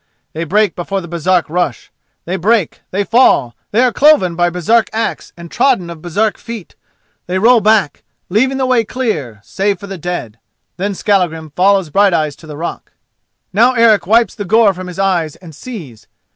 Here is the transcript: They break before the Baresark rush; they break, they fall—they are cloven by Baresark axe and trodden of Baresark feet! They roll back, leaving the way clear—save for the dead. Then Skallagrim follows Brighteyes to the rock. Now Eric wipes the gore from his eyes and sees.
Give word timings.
They 0.33 0.45
break 0.45 0.75
before 0.75 0.99
the 0.99 1.07
Baresark 1.07 1.47
rush; 1.47 1.91
they 2.25 2.35
break, 2.35 2.81
they 2.89 3.03
fall—they 3.03 3.83
are 3.83 3.93
cloven 3.93 4.35
by 4.35 4.49
Baresark 4.49 4.89
axe 4.91 5.31
and 5.37 5.51
trodden 5.51 5.91
of 5.91 6.01
Baresark 6.01 6.39
feet! 6.39 6.73
They 7.27 7.37
roll 7.37 7.61
back, 7.61 8.01
leaving 8.27 8.57
the 8.57 8.65
way 8.65 8.83
clear—save 8.83 9.79
for 9.79 9.85
the 9.85 9.99
dead. 9.99 10.39
Then 10.77 10.95
Skallagrim 10.95 11.51
follows 11.51 11.91
Brighteyes 11.91 12.35
to 12.37 12.47
the 12.47 12.57
rock. 12.57 12.93
Now 13.53 13.73
Eric 13.73 14.07
wipes 14.07 14.33
the 14.33 14.43
gore 14.43 14.73
from 14.73 14.87
his 14.87 14.97
eyes 14.97 15.35
and 15.35 15.53
sees. 15.53 16.07